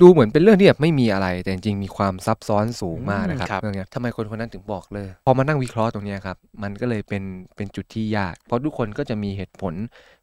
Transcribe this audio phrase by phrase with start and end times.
[0.00, 7.22] ดูเหมือนเป็นเรื่องที่แบบไม่มีอะไร แต่จริงๆมีความซับซ้อนสูงมากนะครับครับเรื่องเนี้ยทำไมคนคนนั้นถึงบอกเลยพอมานั่งวิเคราะห์ตรงเนี้ยครับมันก็เลยเป็น
[7.56, 9.74] เป็นจุดที่ยาก เพราะทุกคนก็จะมีเหตุผล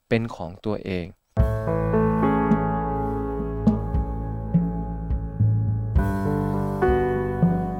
[0.10, 1.06] เป็นของตัวเอง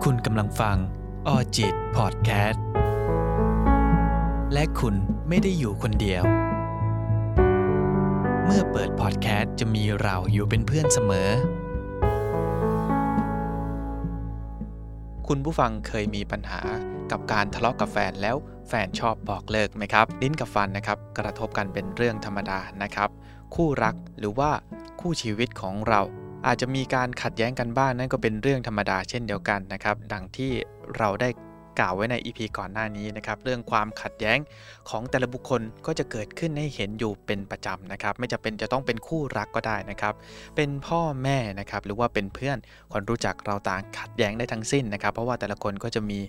[0.04, 0.78] คุณกำลังฟัง
[1.28, 2.64] ออจิตพอดแคสต์
[4.54, 4.96] และคุณ
[5.30, 6.24] ไม่ได้อยู่คนเดียว
[8.46, 11.30] เมื่อเปิดพอดแคสต์จะมีเราอยู่เป็นเพื่อนเสมอ
[15.32, 16.62] คุณผู้ฟังเคยมีปัญหา
[17.12, 18.36] กับการทะเลาะกับแฟนแล้ว
[18.70, 23.10] แฟนชอบบอกเลิกไหมครับ ลิ้นกับฟันนะครับกระทบกันเป็นเรื่องธรรมดานะครับ
[23.56, 24.52] คู่รักหรือว่า
[25.02, 26.02] คู่ชีวิตของเรา
[26.48, 30.52] อาจจะมีการขัดแย้งกันบ้างนั่นก็เป็นเรื่องธรรมดาเช่นเดียวกันนะครับ ดังที่
[30.98, 31.30] เราได้
[31.80, 34.38] กล่าวไว้ใน EP ก่อนหน้านี้นะครับเรื่องความขัดแย้ง
[34.90, 40.14] ของแต่ละบุคคลก็จะเกิดขึ้นให้เห็นอยู่เป็นประจำนะครับไม่จะเป็นจะต้องเป็นคู่รักก็ได้นะครับ
[40.56, 42.58] เป็นพ่อแม่นะครับหรือว่าเป็นเพื่อน
[42.94, 46.20] คนรู้จักเราต่างขัดแย้งได้ทั้งสิ้นนะครับ เพราะว่าแต่ละคนก็จะมี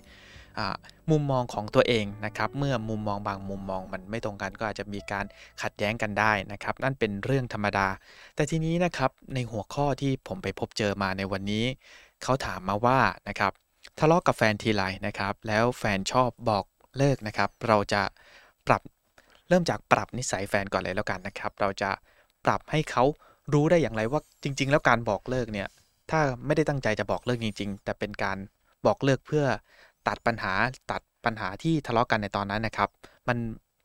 [1.11, 5.25] มุมมองของตัวเองนะครับเมื่อมุมมองบางมุมมองมันไม่ตรงกันก็อาจจะมีการ
[5.61, 7.87] ขัดแย้งกันได้นะครับ นั่นเป็นเรื่องธรรมดา
[8.35, 11.65] แต่ทีนี้นะครับในหัวข้อที่ผมไปพบเจอมาในวันนี้
[12.23, 13.51] เขาถามมาว่านะครับ
[13.99, 16.65] ทะเลาะกับแฟนทีไรนะครับ แล้วแฟนชอบบอก
[16.97, 18.03] เลิกนะครับ เราจะ
[18.67, 18.81] ปรับ
[19.49, 21.91] เริ่มจากปรับนิสัยแฟนก่อนเลยแล้วกันนะครับ เราจะ
[22.45, 23.03] ปรับให้เขา
[23.53, 25.67] รู้ได้อย่างไรว่าจริง ๆ แล้วการบอกเลิกเนี่ย
[26.11, 28.37] ถ้าไม่ได้ตั้งใจจะบอกเลิกจริง ๆ แต่เป็นการ
[28.85, 29.45] บอกเลิกเพื่อ
[30.07, 30.53] ตัดปัญหา
[30.91, 32.89] ตัดปัญหาที่ทะเลาะกันในตอนนั้นนะครับ
[33.27, 33.37] มัน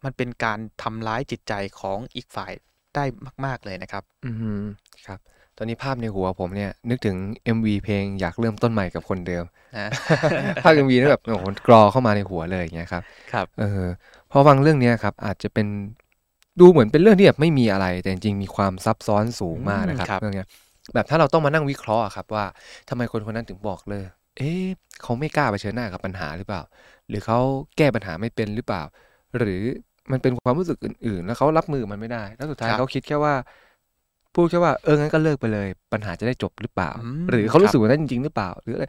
[0.04, 2.52] มันเป็นการทำร้ายจิตใจของอีกฝ่าย
[2.94, 3.04] ได้
[3.44, 4.64] มาก ๆเลยนะครับ อือ
[5.06, 5.20] ครับ
[5.58, 7.16] ตอนนี้ภาพในหัวผมเนี่ยนึกถึง
[7.56, 9.44] MV เพลงอยากเริ่มต้นใหม่กับคนเดิม
[9.76, 9.90] นะ
[10.62, 13.02] ภาพ MV นี่แบบโอ้โหกรอเข้ามาในหัวเลยอย่างเงี้ยครับ
[13.32, 13.84] ครับเออ
[14.30, 15.66] พอฟังเรื่องเนี้ยครับอาจจะเป็น
[16.60, 20.46] ดูเหมือนเป็นเรื่องที่แบบไม่มีอะไร แต่จริงๆมีความซับซ้อนสูงมากนะครับอืมครับเรื่องเนี้ย
[20.94, 22.44] แบบถ้าเราต้องมานั่งวิเคราะห์อะครับว่า
[22.88, 24.02] ทำไมคนคนนั้นถึงบอกเลย
[24.36, 24.64] เอ๊ะ
[25.02, 26.62] เขาไม่กล้าเผชิญหน้ากับปัญหาหรือเปล่า
[27.08, 27.38] หรือเขา
[27.76, 28.82] แก้ปัญหาไม่เป็นหรือเปล่า
[29.38, 29.62] หรือ
[30.12, 33.34] มันเป็นความรู้สึกอื่น ๆ แล้วเขารับมือมันไม่ได้ แล้วสุดท้ายครับเขาคิดแค่ว่า
[34.34, 38.84] พูดแค่ว่าเอองั้นก็เลิกไปเลย ปัญหาจะได้จบหรือเปล่าอืมหรือเขาครับรู้สึกแบบนั้นจริง ๆ หรือเปล่า หรืออะไร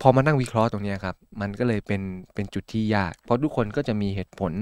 [0.00, 2.02] พอมานั่งวิเคราะห์ตรงเนี้ยครับ มันก็เลยเป็น
[2.34, 4.52] เป็นจุดที่ยาก เพราะทุกคนก็จะมีเหตุผล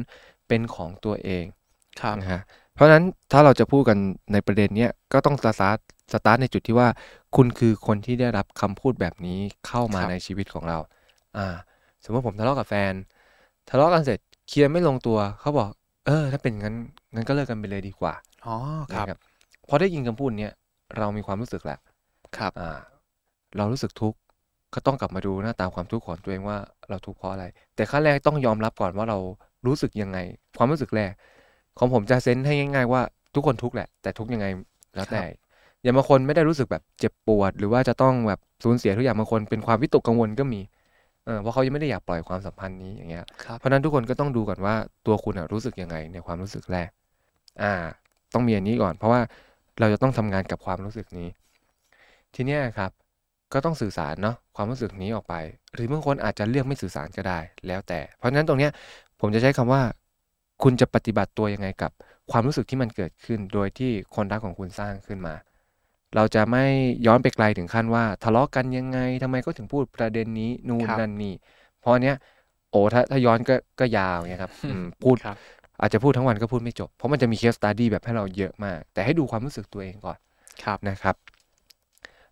[0.48, 1.44] เป็นของตัวเอง
[2.00, 2.40] ครับนะฮะ
[2.74, 3.98] เพราะฉะนั้นถ้าเราจะพูดกัน
[4.32, 5.78] ในประเด็นเนี้ยก็ต้อง start
[6.12, 6.88] start ในจุดที่ว่า
[7.36, 10.78] คุณคือคนที่ได้รับคำพูดแบบนี้เข้ามาครับในชีวิตของเรา
[11.36, 11.40] อ่า
[12.04, 12.94] สมมติผมทะเลาะกับแฟน
[13.68, 15.70] ทะเลาะกันเสร็จเคลียร์ไม่ลงตัวเขาบอก
[16.06, 16.74] เออ ถ้าเป็นงั้น
[17.14, 18.56] งั้นก็เลิกกันไปเลยดีกว่าอ๋อ
[18.92, 19.18] ครับนะครับ
[19.68, 20.52] พอได้ยินคำพูดเนี้ย
[20.98, 21.78] เรามีความรู้สึกแหละ
[22.36, 22.70] ครับอ่า
[23.56, 24.18] เรารู้สึกทุกข์
[24.74, 26.58] ก็ต้องกลับมาดูหน้าตาความทุกข์ของตัวเองว่า
[26.88, 29.18] เราทุกข์เพราะอะไร แต่ขั้นแรกต้องยอมรับก่อนว่าเรา
[29.66, 30.18] รู้สึกยังไง
[30.58, 31.12] ความรู้สึกแรก
[31.78, 33.02] ของผมจะเซนส์ให้ง่าย ๆ ว่า
[33.34, 34.46] ทุกคนทุกข์แหละ แต่ทุกข์ยังไง
[34.94, 35.22] แล้วแต่
[35.82, 40.60] อย่างบางคนไม่ได้รู้สึกแบบเจ็บปวด หรือว่าจะต้องแบบสูญเสียทุกอย่างบางคนเป็นความวิตกกังวลก็มี
[41.24, 44.74] เออเพราะเขายังไม่ได้อยากปล่อยความสัมพันธ์นี้อย่างเงี้ยครับเพราะฉะนั้นทุกคนก็ต้องดูก่อนว่า
[45.06, 46.90] ตัวคุณอะรู้สึกยังไงในความรู้สึกแรก
[47.62, 47.72] อ่า
[48.34, 49.20] ต้องมีอันนี้ก่อน เพราะว่า
[49.80, 51.28] เราจะต้องทำงานกับความรู้สึกนี้
[52.34, 52.90] ทีเนี้ยครับ
[53.52, 55.34] ก็ต้องสื่อสารเนาะความรู้สึกนี้ออกไป
[55.74, 58.72] หรือบางคนอาจจะเลือกไม่สื่อสารก็ได้ แล้วแต่ เพราะฉะนั้นตรงเนี้ย
[59.20, 59.82] ผมจะใช้คำว่า
[60.62, 61.90] คุณจะปฏิบัติตัวยังไงกับ
[62.30, 65.34] ความรู้สึกที่มันเกิดขึ้น โดยที่คนรักของคุณสร้างขึ้นมา
[66.16, 66.64] เราจะไม่
[67.06, 71.34] ย้อนไปไกลถึงขั้นว่า ทะเลาะกันยังไงทำไมก็ถึงพูดประเด็นนี้นู่นครับนั่นนี่
[71.80, 72.16] เพราะอันเนี้ย
[72.70, 75.36] โอ้ถ้าถ้าย้อนก็ก็ยาวเงี้ยครับอืมพูดครับ
[75.80, 80.18] อาจจะพูดทั้งวันก็พูดไม่จบ เพราะมันจะมี case study แบบให้เราเยอะมาก แต่ให้ดูความรู้สึกตัวเองก่อน
[80.64, 81.16] ครับนะครับ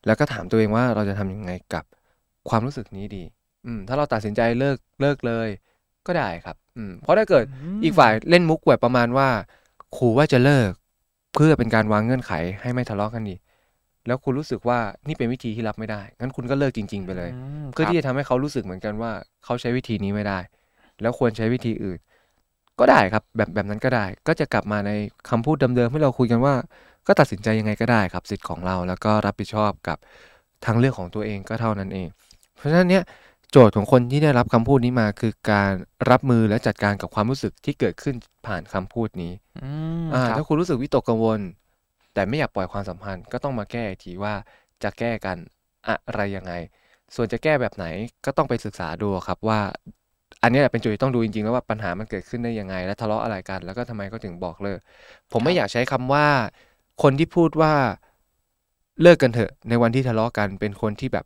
[0.07, 1.85] แล้วก็ถามตัวเองว่าเราจะทำยังไงกับ
[2.49, 3.25] ความรู้สึกนี้ดี
[3.67, 5.49] อืม ถ้าเราตัดสินใจเลิกเลิกเลย
[6.07, 9.29] ก็ได้ครับ อืม เพราะถ้าเกิดอีกฝ่ายเล่นมุกแบบประมาณว่า
[9.97, 10.71] ขู่ว่าจะเลิก
[11.35, 13.41] เพื่อเป็นการวางเงื่อนไขให้ไม่ทะเลาะกันอีก
[14.07, 17.31] แล้วคุณรู้สึกว่านี่เป็นวิธีที่รับไม่ได้ งั้นคุณก็เลิกจริง ๆ ไปเลย
[17.65, 19.13] มเพื่อครับที่จะทำให้เขารู้สึกเหมือนกันว่า
[19.45, 20.39] เขาใช้วิธีนี้ไม่ได้
[21.01, 21.99] แล้วควรใช้วิธีอื่น
[22.81, 24.91] ก็ได้ครับแบบแบบนั้นก็ได้ ก็จะกลับมาใน
[25.29, 26.55] คำพูดเดิมๆให้เราคุยกันว่า
[27.07, 29.99] ก็ตัดสินใจยังไงก็ได้ครับ สิทธิ์ของเราแล้วก็รับผิดชอบกับ
[30.65, 32.09] ทางเลือกของตัวเองก็เท่านั้นเอง
[32.57, 33.03] เพราะฉะนั้นเนี่ย
[33.51, 35.71] โจทย์ของคนที่ได้รับคำพูดนี้มาคือการ
[36.11, 38.15] รับมือและจัดการกับความรู้สึกที่เกิดขึ้น
[38.47, 39.71] ผ่านคำพูดนี้อื
[40.07, 41.41] มอ่าครับถ้าคุณรู้สึกวิตกกังวล
[42.15, 44.35] แต่ไม่อยากปล่อยความสัมพันธ์ ก็ต้องมาแก้อีกทีว่า
[44.83, 45.37] จะแก้กัน
[45.87, 46.53] อะไรยังไง
[47.15, 47.87] ส่วนจะแก้แบบไหน
[48.25, 49.61] ก็ต้องไปศึกษาดูครับว่า
[50.43, 54.79] อันนี้แหละเป็นจุดที่ต้องดูจริงๆ แล้วว่าปัญหามันเกิดขึ้นได้ยังไง และทะเลาะอะไรกัน แล้วก็ทำไมก็ถึงบอกเลิก
[55.33, 56.27] ผมไม่อยากใช้คำว่า
[57.03, 57.73] คนที่พูดว่า
[59.03, 61.25] เลิกกันเถอะ ในวันที่ทะเลาะกันเป็นคนที่แบบ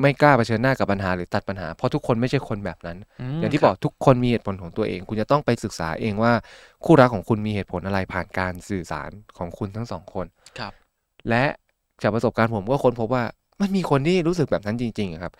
[0.00, 2.98] ไม่กล้าเผชิญหน้ากับปัญหาหรือตัดปัญหา เพราะทุกคนไม่ใช่คนแบบนั้น
[3.38, 6.32] มอย่างที่ครับอกทุกคนมีเหตุผลของตัวเอง คุณจะต้องไปศึกษาเองว่า
[6.84, 10.26] คู่รักของคุณมีเหตุผลอะไรผ่านการสื่อสารของคุณทั้งสองคน
[10.58, 10.72] ครับ
[11.28, 11.44] และ
[12.02, 13.24] จากประสบการณ์ผมก็ค้นพบว่า
[13.60, 15.32] มันมีคนที่รู้สึกแบบนั้นจริงๆอะครับ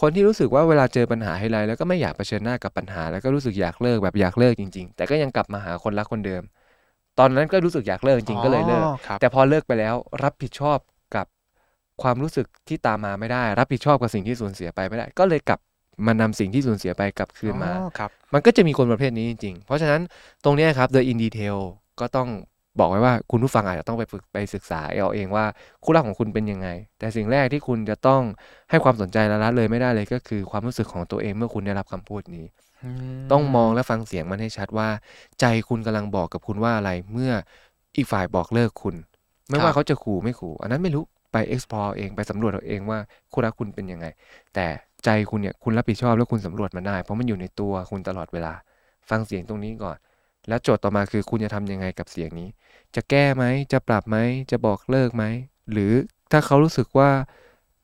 [0.00, 6.42] คนที่รู้สึกว่าเวลาเจอปัญหาให้ไรแล้วก็ไม่อยากเผชิญหน้ากับปัญหา แล้วก็รู้สึกอยากเลิกแบบอยากเลิกจริง ๆ แต่ก็ยังกลับมาหาคนรักคนเดิม
[7.18, 10.78] ตอนนั้นก็รู้สึกอยากเลิกจริงๆก็เลยเลิกอ๋อครับแต่พอเลิกไปแล้วรับผิดชอบ
[11.16, 11.26] กับ
[12.02, 15.60] ความรู้สึกที่ตามมาไม่ได้ รับผิดชอบกับสิ่งที่สูญเสียไปไม่ได้ ก็เลยกลับ
[16.06, 20.00] มานำสิ่งที่สูญเสียไปกลับคืนมาอ๋อครับมันก็จะมีคนประเภทนี้จริงๆ เพราะฉะนั้น
[20.44, 21.58] ตรงเนี้ยครับโดย in detail
[22.00, 22.28] ก็ต้อง
[22.78, 25.44] บอกไว้ว่าคุณผู้ฟังอาจจะต้องไปฝึกไปศึกษาเอาเองว่า
[25.84, 28.22] คู่รักของคุณเป็นยังไง แต่สิ่งแรกที่คุณจะต้อง
[28.70, 32.46] ให้ความสนใจและละเลยไม่ได้เลยก็คือความรู้สึกของตัวเองเมื่อคุณได้รับคำพูดนี้
[33.32, 34.88] ต้องมองและฟังเสียงมันให้ชัดว่า
[35.40, 37.32] ใจคุณกำลังบอกกับคุณว่าอะไรเมื่อ
[37.96, 38.94] อีกฝ่ายบอกเลิกคุณ
[39.50, 42.98] ไม่ครัว่าบเขาจะขู่ไม่ขู่ อันนั้นไม่รู้ไป explore เองไปสำรวจเอาเองว่า
[43.32, 44.06] คู่รักคุณเป็นยังไง
[44.54, 44.66] แต่
[45.04, 48.54] ใจคุณเนี่ยคุณรับผิดชอบแล้วคุณสำรวจมันได้ เพราะมันอยู่ในตัวคุณตลอดเวลา
[49.10, 49.96] ฟังเสียงตรงนี้ก่อน
[50.48, 52.48] แล้วโจทย์ต่อมาคือคุณจะทำยังไงกับเสียงนี้
[52.94, 54.16] จะแก้ไหมจะปรับไหม
[54.50, 55.24] จะบอกเลิกไหม
[55.72, 55.92] หรือ
[56.32, 57.10] ถ้าเขารู้สึกว่า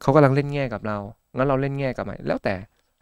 [0.00, 0.98] เขากำลังเล่นแง่กับเรา
[1.36, 2.54] งั้นเราเล่นแง่กับไหมแล้วแต่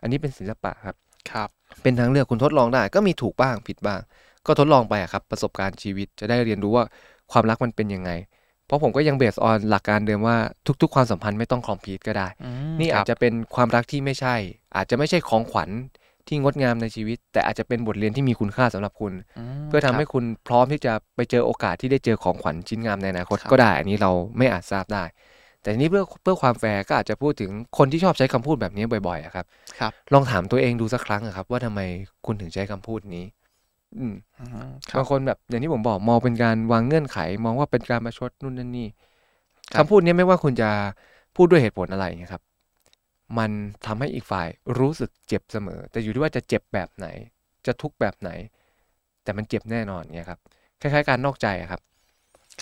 [0.02, 0.96] อันนี้เป็นศิลปะครับ
[1.30, 1.48] ครับ
[1.82, 4.00] เป็นทางเลือกคุณทดลองได้ ก็มีถูกบ้างผิดบ้าง
[4.46, 6.84] ก็ทดลองไปอะครับประสบการณ์ชีวิตจะได้เรียนรู้ว่า
[7.32, 8.10] ความรักมันเป็นยังไง
[8.66, 10.36] เพราะผมก็ยังเบสออนหลักการเดิมว่า
[10.82, 14.34] ทุก ๆ ความสัมพันธ์ไม่ต้องคอมพลีทก็ได้อืมนี่คอารัจบจะเป็นความรักที่ไม่ใช่
[14.76, 15.70] อาจจะไม่ใช่ของขวัญ
[16.28, 19.12] ที่งดงามในชีวิต แต่อาจจะเป็นบทเรียนที่มีคุณค่าสำหรับคุณ
[19.62, 25.04] มเพื่อทำให้ครับคุณพร้อมที่จะไปเจอโอกาสที่ได้เจอของขวัญชิ้นงามในอนาคตครับก็ได้อันนี้เราไม่อาจทราบได้
[25.62, 29.46] แต่ทีนี้เพื่อเพื่อความแฟร์ก็อาจจะพูดถึงคนที่ชอบใช้คำพูดแบบนี้บ่อยๆอะครับ
[29.78, 31.80] ครับ ลองถามตัวเองดูสักครั้งอะครับ ว่าทำไม
[32.26, 33.24] คุณถึงใช้คำพูดนี้
[33.98, 38.88] อืมอืมครับบางคนแบบอย่างที่ผมบอกมองเป็นการวางเงื่อนไข มองว่าเป็นการประชดนู่นนั่นนี่
[39.74, 40.68] ครับคำพูดนี้ไม่ว่าคุณจะ
[41.36, 42.42] พูดด้วยเหตุผลอะไรเงี้ยครับ
[43.38, 43.50] มัน
[43.86, 47.06] ทำให้อีกฝ่ายรู้สึกเจ็บเสมอ แต่อยู่ที่ว่าจะเจ็บแบบไหน
[47.66, 48.30] จะทุกข์แบบไหน
[49.24, 50.40] แต่มันเจ็บแน่นอนเนี่ยครับ
[50.80, 51.80] คล้ายๆ การนอกใจอะครับ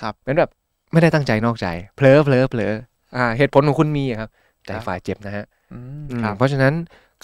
[0.00, 0.50] ครับเป็นแบบ
[0.92, 1.66] ไม่ได้ตั้งใจนอกใจ
[1.96, 2.72] เผลอเผลอเผลอ
[3.16, 4.30] อ่า เหตุผลของคุณมีอะครับ
[4.66, 6.74] แต่ครับฝ่ายเจ็บนะฮะอืมอืมครับเพราะฉะนั้น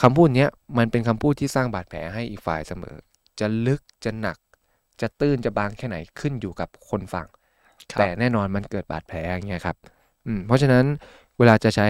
[0.02, 0.48] คำพูดเนี้ย
[0.78, 2.96] มันเป็นคำพูดที่สร้างบาดแผลให้อีกฝ่ายเสมอ
[3.40, 4.36] จะลึกจะหนัก
[5.00, 7.26] จะตื้นจะบางแค่ไหนขึ้นอยู่กับคนฟัง
[7.92, 9.76] ครับแต่แน่นอนมันเกิดบาดแผลอย่างเงี้ยครับ
[10.26, 10.84] อืมเพราะฉะนั้น
[11.40, 11.86] เวลาจะใช้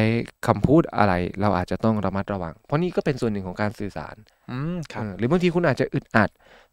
[0.46, 4.16] คำพูดอะไร เราอาจจะต้องระมัดระวัง เพราะนี่ก็เป็นส่วนหนึ่งของการสื่อสาร
[4.50, 6.30] อืมครับเออหรือบางทีคุณอาจจะอึดอัด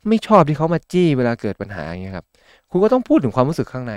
[0.08, 2.26] ไม่ชอบที่เขามาจี้เวลาเกิดปัญหาอย่างเงี้ยครับ
[2.72, 3.96] คุณก็ต้องพูดถึงความรู้สึกข้างใน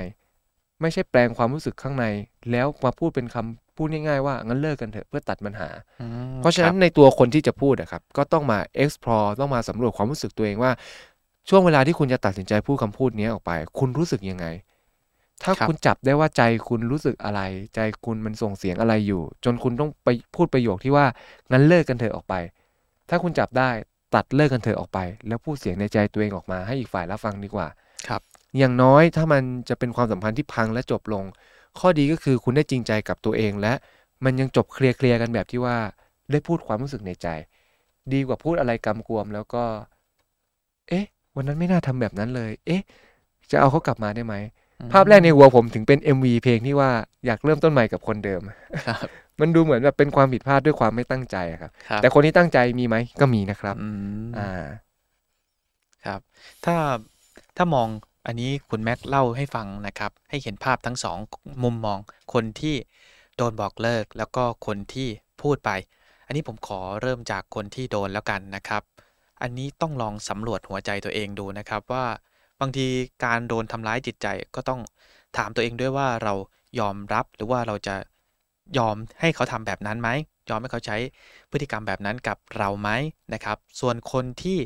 [0.81, 2.05] ไม่ใช่แปลงความรู้สึกข้างใน
[2.51, 5.69] แล้วมาพูดเป็นคำพูดง่ายๆว่างั้นเลิกกันเถอะเพื่อตัดปัญหา
[6.01, 10.73] อืมเพราะฉะนั้นคบในตัวคนที่จะพูดอะครับ ก็ต้องมา explore ต้องมาสำรวจความรู้สึกตัวเองว่า
[11.49, 14.47] ช่วงเวลาที่คุณจะตัดสินใจพูดคำพูดนี้ออกไป คุณรู้สึกยังไง
[15.43, 17.41] ถ้าครับคุณจับได้ว่าใจคุณรู้สึกอะไร
[17.75, 21.07] ใจคุณมันส่งเสียงอะไรอยู่ จนคุณต้องไปพูดประโยคที่ว่า
[21.53, 22.35] งั้นเลิกกันเถอะออกไป
[23.09, 23.71] ถ้าคุณจับได้
[24.15, 24.99] ตัดเลิกกันเถอะออกไป
[25.29, 27.67] แล้วพูดเสียงในใจตัวเองออกมา ให้อีกฝ่ายรับฟังดีกว่า
[28.09, 28.21] ครับ
[28.59, 31.25] อย่างน้อยถ้ามันจะเป็นความสัมพันธ์ที่พังและจบลง
[31.79, 33.73] ข้อดีก็คือคุณได้จริงใจกับตัวเองและ
[34.25, 35.77] มันยังจบเคลียร์ๆกันแบบที่ว่า
[36.31, 37.29] ได้พูดความรู้สึกในใจ
[38.13, 39.65] ดีกว่าพูดอะไรกำกวมแล้วก็
[40.89, 41.05] เอ๊ะ
[41.37, 42.83] วันนั้นไม่น่าทำแบบนั้นเลย เอ๊ะ
[43.51, 44.60] จะเอาเขากลับมาได้ไหมอืม
[44.93, 46.91] ภาพแรกในหัวผมถึงเป็น MV เพลงที่ว่า
[47.27, 48.43] อยากเริ่มต้นใหม่กับคนเดิม
[48.87, 49.11] ครับ
[49.41, 53.89] มันดูเหมือนแบบเป็นความผิดพลาดด้วยความไม่ตั้งใจอะครับครับ แต่คนที่ตั้งใจมีไหมก็มีนะครับอื
[54.23, 54.65] มอ่า
[56.05, 56.21] ครับ
[56.65, 56.77] ถ้า
[57.57, 57.89] ถ้ามอง
[58.27, 61.19] อันนี้คุณแม็กเล่าให้ฟังนะครับ ให้เห็นภาพทั้งสอง
[61.65, 61.99] มุมมอง
[62.33, 62.77] คนที่
[63.37, 65.09] โดนบอกเลิก แล้วก็คนที่
[65.43, 65.71] พูดไป
[66.27, 68.83] อันนี้ผมขอเริ่มจากคนที่โดนแล้วกันนะครับ
[69.43, 72.05] อันนี้ต้องลองสำรวจหัวใจตัวเองดูนะครับว่า
[72.61, 72.87] บางที
[73.25, 74.81] การโดนทำร้ายจิตใจก็ต้อง
[75.37, 76.35] ถามตัวเองด้วยว่าเรา
[76.81, 77.95] ยอมรับหรือว่าเราจะ
[78.79, 80.09] ยอมให้เขาทำแบบนั้นไหม
[80.51, 80.97] ยอมให้เขาใช้
[81.51, 82.91] พฤติกรรมแบบนั้นกับเราไหม
[83.35, 84.59] นะครับ ส่วนคนที่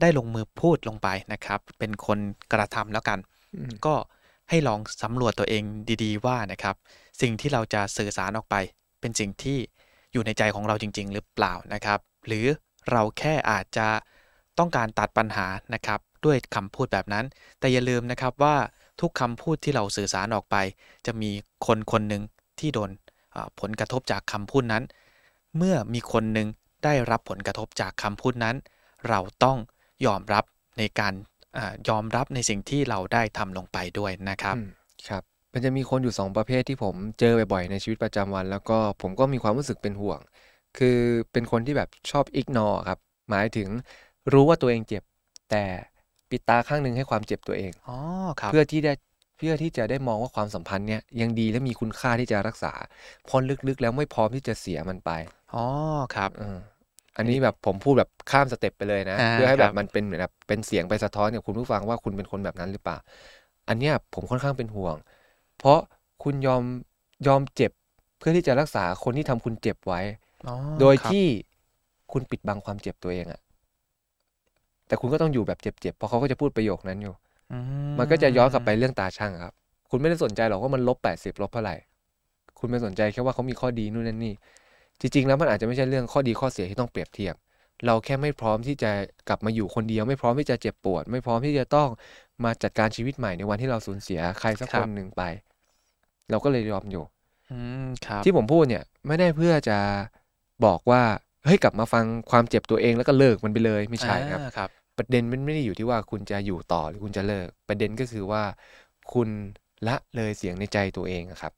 [0.00, 2.18] ได้ลงมือพูดลงไปนะครับ เป็นคน
[2.52, 3.18] กระทำแล้วกัน
[3.54, 3.94] อืมก็
[4.50, 5.62] ให้ลองสำรวจตัวเอง
[6.04, 6.74] ดีๆ ว่านะครับ
[7.20, 8.54] สิ่งที่เราจะสื่อสารออกไป
[9.00, 9.58] เป็นสิ่งที่
[10.12, 12.46] อยู่ในใจของเราจริง ๆ หรือเปล่านะครับ หรือ
[12.90, 13.88] เราแค่อาจจะ
[14.58, 17.24] ต้องการตัดปัญหานะครับ ด้วยคำพูดแบบนั้น
[17.58, 18.56] แต่อย่าลืมนะครับว่า
[19.00, 20.56] ทุกคำพูดที่เราสื่อสารออกไป
[21.06, 21.30] จะมี
[21.66, 22.22] คนคนหนึ่ง
[22.58, 22.90] ที่โดน
[23.60, 24.82] ผลกระทบจากคำพูดนั้น
[25.56, 26.48] เมื่อมีคนหนึ่ง
[26.84, 28.56] ได้รับผลกระทบจากคำพูดนั้น
[29.08, 29.58] เราต้อง
[30.06, 30.44] ยอมรับ
[30.78, 31.14] ในการ
[31.56, 34.56] อยอมรับในสิ่งที่เราได้ทำลงไปด้วยนะครับ
[35.08, 40.20] ครับมันจะมีคนอยู่สองประเภทที่ผมเจอบ่อยๆในชีวิตประจำวัน แล้วก็ผมก็มีความรู้สึกเป็นห่วง
[40.78, 40.98] คือ
[41.32, 42.98] เป็นคนที่แบบชอบอิกนอครับ
[43.30, 43.68] หมายถึง
[44.32, 45.02] รู้ว่าตัวเองเจ็บ
[45.50, 45.64] แต่
[46.30, 47.98] ปิดตาข้างหนึ่งให้ความเจ็บตัวเองอ๋อ
[48.40, 48.92] ครับเพื่อที่ได้
[49.36, 52.72] เพื่อที่จะได้มองว่าความสัมพันธ์เนี้ยยังดีและมีคุณค่าที่จะรักษา
[53.24, 53.36] เพอ
[53.68, 55.10] ลึกๆ แล้วไม่พร้อมที่จะเสียมันไป
[55.54, 55.66] อ๋อ
[56.14, 56.58] ครับเออ
[57.16, 62.96] อันนี้แบบผมพูดแบบข้ามสเต็ปไปเลยนะอ่าเพื่อให้แบครับบมันเป็นเหมือนแบบเป็นเสียงไปสะท้อนกับคุณผู้ฟังว่าคุณเป็นคนแบบนั้นหรือเปล่า
[63.68, 64.96] อันเนี้ยผมค่อนข้างเป็นห่วง
[65.58, 65.78] เพราะ
[66.24, 66.62] คุณยอม
[67.26, 67.72] ยอมเจ็บ
[68.18, 70.00] เพื่อที่จะรักษาคนที่ทำคุณเจ็บไว้
[70.46, 71.26] อ๋อโดยครับที่
[72.12, 73.40] คุณปิดบังความเจ็บตัวเองอะ
[74.86, 77.14] แต่คุณก็ต้องอยู่แบบเจ็บๆเพราะเขาก็จะพูดประโยคนั้นอยู่
[77.52, 77.58] อื
[77.98, 79.54] มันก็จะย้อนกลับไปเรื่องตาช่างอะครับ
[79.90, 81.76] คุณไม่ได้สนใจหรอกว่ามันลบแปดสิบลบเท่าไหร่
[82.58, 84.34] คุณไม่สนใจแค่ว่าเขามีข้อดีนู่นนั่นนี่
[85.00, 87.34] จริงๆแล้วมันอาจจะไม่ใช่เรื่องข้อดีข้อเสียที่ต้องเปรียบเทียบ
[87.86, 88.90] เราแค่ไม่พร้อมที่จะ
[89.28, 91.88] กลับมาอยู่คนเดียว ไม่พร้อมที่จะเจ็บปวด ไม่พร้อมที่จะต้อง
[92.44, 95.22] มาจัดการชีวิตใหม่ในวันที่เราสูญเสียใครสักคนหนึ่งไป
[96.30, 97.04] เราก็เลยยอมอยู่
[97.50, 99.78] อืมครับที่ผมพูดเนี่ย ไม่ได้เพื่อจะ
[100.64, 101.02] บอกว่า
[101.46, 108.42] เฮ้ยกลับมาฟังความเจ็บตัวเองแล้วก็เลิกมันไปเลยไม่ใช่ครับอ่าครับประเด็นมันไม่ได้อยู่ที่ว่าคุณจะอยู่ต่อหรือคุณจะเลิก ประเด็นก็คือว่า
[109.12, 109.28] คุณ
[109.88, 111.52] ละเลยเสียงในใจตัวเองอะครับ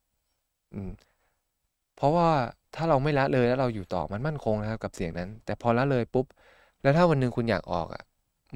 [0.73, 0.91] อืม
[1.95, 2.29] เพราะว่า
[2.75, 6.25] ถ้าเราไม่ละเลยแล้วเราอยู่ต่อมันมั่นคงนะครับ กับเสียงนั้น แต่พอละเลยปุ๊บ
[6.81, 8.03] แล้วถ้าวันหนึ่งคุณอยากออกอะ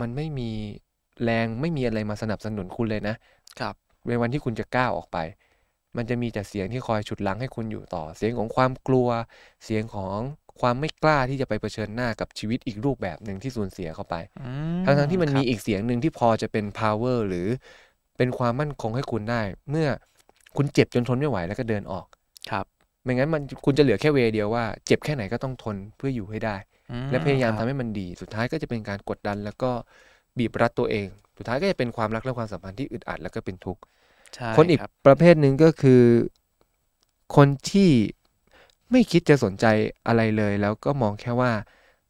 [0.01, 0.49] มันไม่มี
[1.23, 3.15] แรงไม่มีอะไรมาสนับสนุนคุณเลยนะ
[3.59, 3.75] ครับ
[4.07, 5.17] ในวันที่คุณจะก้าวออกไป
[5.97, 9.09] มันจะมีแต่เสียงที่คอยฉุดลังให้คุณอยู่ต่อ เสียงของความกลัว
[9.63, 10.19] เสียงของ
[10.61, 14.49] ความไม่กล้าที่จะไปเผชิญหน้ากับชีวิตอีกรูปแบบหนึ่งที่สูญเสียเข้าไปอื
[14.85, 17.47] ทั้งๆที่มันครับมีอีกเสียงหนึ่งที่พอจะเป็น power หรือ
[18.17, 19.87] เป็นความมั่นคงให้คุณได้ เมื่อ
[20.57, 22.05] คุณเจ็บจนทนไม่ไหวแล้วก็เดินออก
[22.51, 22.65] ครับ
[23.03, 26.55] ไม่งั้นมันคุณจะเหลือแค่เวย์เดียวว่า เจ็บแค่ไหนก็ต้องทนเพื่ออยู่ให้ได้
[26.91, 29.71] อืมและพยายามคทำรับให้มันดี สุดท้ายก็จะเป็นการกดดัน แล้วก็
[30.37, 31.07] บีบรัดตัวเอง
[31.37, 33.81] สุดท้ายก็จะเป็นความรักและความสัมพันธ์ที่อึดอัดแล้วก็เป็นทุกข์
[34.35, 36.01] ใช่คนอีกรับประเภทหนึ่งก็คือ
[37.35, 37.91] คนที่
[38.91, 39.65] ไม่คิดจะสนใจ
[40.07, 41.51] อะไรเลย แล้วก็มองแค่ว่า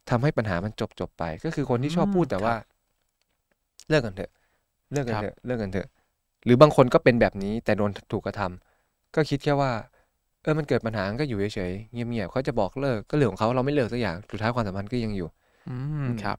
[0.10, 2.56] ทำให้ปัญหามันจบจบไป ก็คือคนที่ชอบพูดแต่ว่า
[3.89, 4.32] เลิกกันเถอะ
[4.94, 5.88] เลิกกันเถอะเลิกกันเถอะ
[6.46, 9.72] หรือบางคนก็เป็นแบบนี้แต่โดนถูกกระทำก็คิดแค่ว่า
[10.42, 15.30] เออมันเกิดปัญหาก็อยู่เฉยๆเงียบๆเขาจะบอกเลิกก็เรื่องของเขาเราไม่เลิกสักอย่างสุดท้ายความสัมพันธ์ก็ยังอยู่
[15.68, 15.72] อื
[16.06, 16.38] มครับ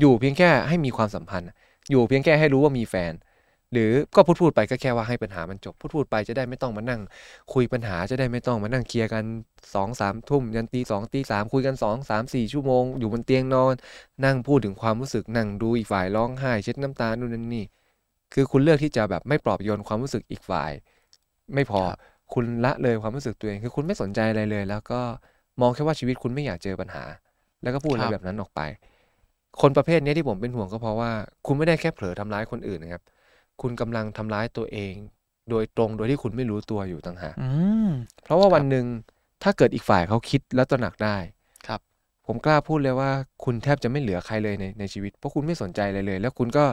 [0.00, 1.48] อยู่เพียงแค่ให้มีความสัมพันธ์
[1.90, 3.12] อยู่เพียงแค่ให้รู้ว่ามีแฟน
[3.72, 7.00] หรือก็พูดพูดๆไปก็แค่ว่าให้ปัญหามันจบ พูดพูดๆไปจะได้ไม่ต้องมานั่ง
[7.52, 9.24] คุยปัญหาจะได้ไม่ต้องมานั่งเคลียร์กัน
[9.74, 13.74] สองสามทุ่มยันตีสองตีสามคุยกันสองสามสี่ชั่วโมง อยู่บนเตียงนอน
[14.24, 17.64] นั่งพูดถึงความรู้สึกนั่งดูอีกฝ่ายร้องไห้เช็ดน้ำตานู่นนั่นนี่
[18.34, 20.70] คือคุณเลือกที่จะแบบไม่ปลอบโยนความรู้สึกอีกฝ่าย
[21.54, 21.98] ไม่พอครับ
[22.34, 25.00] คุณละเลยความรู้สึกตัวเองคือคุณไม่สนใจอะไรเลย แล้วก็
[25.60, 27.04] มองแค่ว่าชีวิตคุณไม่อยากเจอปัญหา
[27.62, 28.60] แล้วก็พูดอะไรครับแบบนั้นออกไป
[29.60, 31.10] คนประเภทเนี้ยที่ผมเป็นห่วงก็เพราะว่า
[31.46, 33.02] คุณไม่ได้แค่เผลอทำร้ายคนอื่นนะครับ
[33.62, 34.94] คุณกำลังทำร้ายตัวเอง
[35.50, 37.46] โดยตรงโดยที่คุณไม่รู้ตัวอยู่ต่างหากอื
[37.84, 37.86] ม
[38.24, 38.86] เพราะว่าครับวันหนึ่ง
[39.42, 41.16] ถ้าเกิดอีกฝ่ายเขาคิดแล้วตระหนักได้
[41.66, 41.80] ครับ
[42.26, 43.10] ผมกล้าพูดเลยว่า
[43.44, 46.64] คุณแทบจะไม่เหลือใครเลยในในชีวิต เพราะคุณไม่สนใจอะไรเลย แล้วคุณก็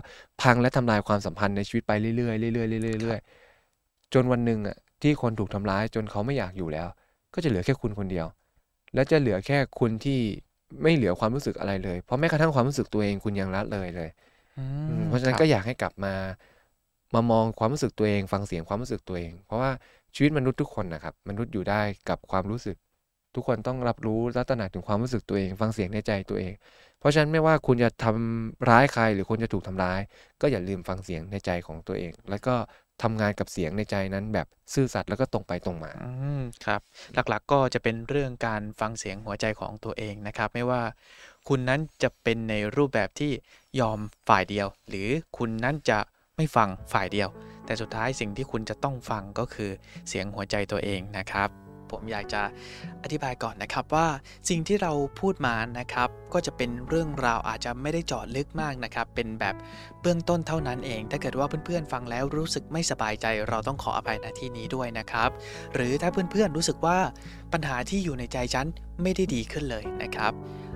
[0.41, 6.87] พังและทำลายความสัมพันธ์ในชีวิตไปเรื่อยๆเรื่อยๆเรื่อยๆเรื่อยๆจนวันหนึ่งอะที่คนถูกทำร้ายจนเขาไม่อยากอยู่แล้ว
[7.33, 8.25] ก็จะเหลือแค่คุณคนเดียว
[8.93, 10.19] และจะเหลือแค่คุณที่
[10.83, 14.09] ไม่เหลือความรู้สึกอะไรเลย เพราะแม้กระทั่งความรู้สึกตัวเองคุณยังละเลยเลย
[14.57, 16.13] อือืมมเพราะฉะนั้นคบก็อยากให้กลับมา
[17.15, 19.71] มามองความรู้สึกตัวเอง ฟังเสียงความรู้สึกตัวเอง เพราะว่า
[20.15, 22.77] ชีวิตมนุษย์ทุกคนนะครับ มนุษย์อยู่ได้กับความรู้สึก
[23.35, 26.53] ทุกคนต้องรับรู้และตระหนักถึงความรู้สึกตัวเอง ฟังเสียงในใจตัวเอง
[26.99, 29.99] เพราะฉะนั้นไม่ว่าคุณจะทำร้ายใครหรือคุณจะถูกทำร้าย
[30.41, 32.55] ก็อย่าลืมฟังเสียงในใจของตัวเอง แล้วก็
[33.03, 35.91] ทำงานกับเสียงในใจนั้นแบบซื่อสัตย์แล้วก็ตรงไปตรงมา
[36.65, 36.81] ครับ
[37.29, 40.81] หลักๆก็จะเป็นเรื่องการฟังเสียงหัวใจของตัวเองนะครับ ไม่ว่า
[41.47, 43.31] คุณนั้นจะเป็นในรูปแบบที่
[43.79, 45.99] ยอมฝ่ายเดียว หรือคุณนั้นจะ
[46.37, 47.29] ไม่ฟังฝ่ายเดียว
[47.65, 49.71] แต่สุดท้ายสิ่งที่คุณจะต้องฟังก็คือ
[50.07, 51.49] เสียงหัวใจตัวเองนะครับ
[51.91, 52.41] ผมอยากจะ
[53.03, 54.07] อธิบายก่อนนะครับว่า
[54.49, 59.55] สิ่งที่เราพูดมานะครับ ก็จะเป็นเรื่องราวอาจจะไม่ได้เจาะลึกมากนะครับ เป็นแบบ
[60.01, 65.29] เบื้องต้นเท่านั้นเอง ถ้าเกิดว่าเพื่อนๆฟังแล้วรู้สึกไม่สบายใจ เราต้องขออภัยณที่นี้ด้วยนะครับ
[65.73, 66.97] หรือถ้าเพื่อนๆรู้สึกว่า
[67.53, 68.67] ปัญหาที่อยู่ในใจฉัน
[69.01, 70.33] ไม่ได้ดีขึ้นเลยนะครับ